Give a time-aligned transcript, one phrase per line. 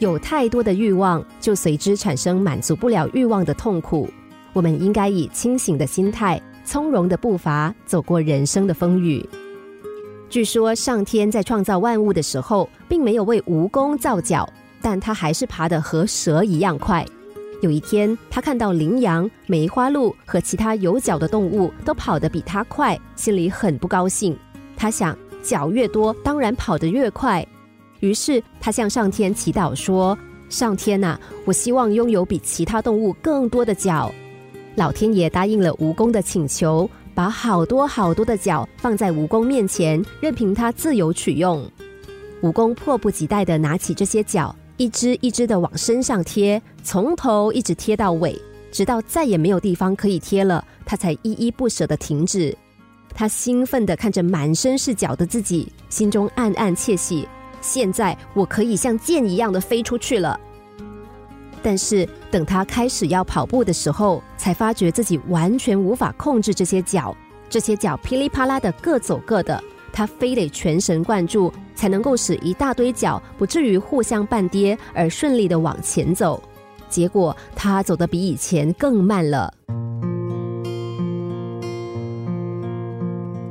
[0.00, 4.08] 有太多的欲望，就随之产生满足不了欲望的痛苦。
[4.54, 9.24] 我们应该以清醒的心态、从容的步伐走过人生的风雨。
[10.30, 14.50] 据说上天在创造万物的时候，并没有为蜈蚣造脚，
[14.80, 17.04] 但它还是爬得和蛇一样快。
[17.60, 24.34] 有一天，他看到羚羊、梅花鹿和其他有脚的动物都跑得比他快，心里很不高兴。
[24.78, 27.46] 他想，脚越多，当然跑得越快。
[28.00, 30.18] 于是他向上天祈祷说
[30.50, 34.12] ：“上天呐，我希望拥有比其他动物更多的脚。”
[34.76, 41.64] 老天爷答应了蜈蚣的请求，把好多好多的脚放在蜈蚣面前，任凭它自由取用。
[42.42, 44.54] 蜈蚣迫不及待地拿起这些脚。
[44.76, 48.34] 一只一只的往身上贴，从头一直贴到尾，
[48.72, 52.56] 直到再也没有地方可以贴了，他才依依不舍的停止。
[53.14, 57.28] 他兴奋的看着满身是脚的自己，心中暗暗窃喜：
[57.60, 60.38] 现在我可以像箭一样的飞出去了。
[61.62, 67.14] 但是等他开始要跑步的时候，才发觉自己完全无法控制这些脚，
[67.48, 69.62] 这些脚噼里啪啦的各走各的。
[69.92, 76.42] 他非得全神贯注，才能够使一大堆脚不至于互相绊跌，而顺利的往前走。
[76.88, 79.52] 结果他走得比以前更慢了。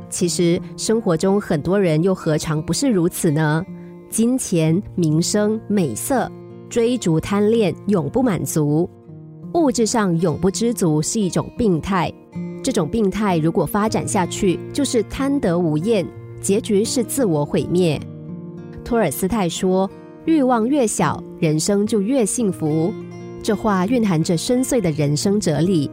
[0.09, 3.64] 其实生活中很多人又何尝不是如此呢？
[4.09, 6.29] 金钱、名声、美色，
[6.67, 8.89] 追逐贪恋，永不满足，
[9.53, 12.11] 物质上永不知足，是一种病态。
[12.63, 16.05] 这种病态如果发展下去，就是贪得无厌。
[16.41, 17.99] 结局是自我毁灭。
[18.83, 19.89] 托尔斯泰说
[20.25, 22.93] ：“欲望越小，人生就越幸福。”
[23.43, 25.89] 这话蕴含着深邃的人生哲理。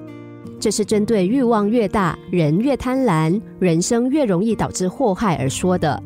[0.59, 6.03] 这是针对欲望越大，人越贪婪，人生越容易导致祸害而说的。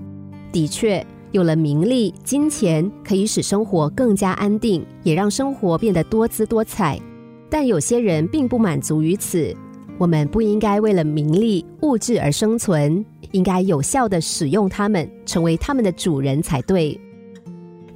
[0.50, 6.98] 的确，有了名利、金钱，可以使生活更加安定，也让生活变得多姿多彩。
[7.48, 9.54] 但有些人并不满足于此。
[9.98, 13.04] 我们不应该为了名利、物质而生存。
[13.32, 16.98] 应该有效的使用它们，成为他们的主人才对。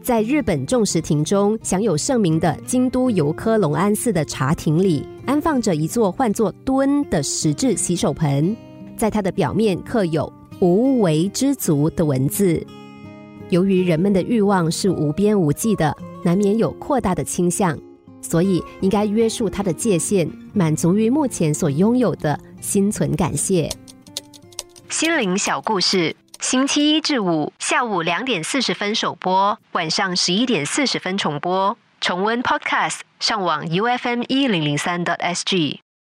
[0.01, 8.55] 在日本众石亭中享有盛名的京都游科隆安寺的茶亭里，安放着一座唤作“敦”的石质洗手盆，
[8.97, 10.31] 在它的表面刻有
[10.61, 12.65] “无为知足”的文字。
[13.51, 17.79] 由于人们的欲望是无边无际的，难免有扩大的倾向，
[18.21, 23.71] 所以应该约束它的界限，满足于目前所拥有的，心存感谢。
[24.89, 31.77] 心灵小故事，星期一至五下午两点四十分首播，晚上十一点四十分重播。
[32.01, 35.84] 重温 Podcast，上网 U F M 一零零三 t S G。